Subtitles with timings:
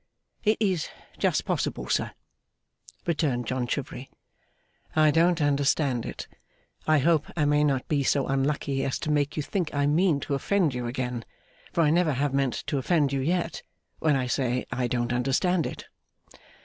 [0.43, 2.09] 'It is just possible, sir,'
[3.05, 4.09] returned John Chivery.
[4.95, 6.27] 'I don't understand it.
[6.87, 10.19] I hope I may not be so unlucky as to make you think I mean
[10.21, 11.23] to offend you again,
[11.71, 13.61] for I never have meant to offend you yet,
[13.99, 15.85] when I say I don't understand it.